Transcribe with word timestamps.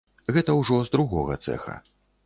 Гэта 0.37 0.55
ўжо 0.61 0.79
з 0.87 0.95
другога 0.97 1.41
цэха. 1.47 1.81